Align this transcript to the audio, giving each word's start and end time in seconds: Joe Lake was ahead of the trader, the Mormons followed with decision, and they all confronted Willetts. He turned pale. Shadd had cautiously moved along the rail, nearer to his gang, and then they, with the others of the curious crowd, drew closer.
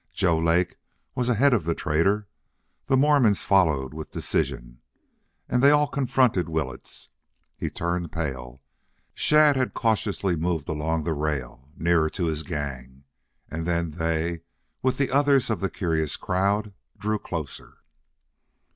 Joe 0.13 0.39
Lake 0.39 0.79
was 1.13 1.29
ahead 1.29 1.53
of 1.53 1.63
the 1.65 1.75
trader, 1.75 2.27
the 2.87 2.97
Mormons 2.97 3.43
followed 3.43 3.93
with 3.93 4.09
decision, 4.11 4.81
and 5.47 5.61
they 5.61 5.69
all 5.69 5.85
confronted 5.85 6.49
Willetts. 6.49 7.09
He 7.55 7.69
turned 7.69 8.11
pale. 8.11 8.63
Shadd 9.13 9.55
had 9.55 9.75
cautiously 9.75 10.35
moved 10.35 10.67
along 10.67 11.03
the 11.03 11.13
rail, 11.13 11.69
nearer 11.77 12.09
to 12.09 12.25
his 12.25 12.41
gang, 12.41 13.03
and 13.47 13.67
then 13.67 13.91
they, 13.91 14.41
with 14.81 14.97
the 14.97 15.11
others 15.11 15.51
of 15.51 15.59
the 15.59 15.69
curious 15.69 16.17
crowd, 16.17 16.73
drew 16.97 17.19
closer. 17.19 17.77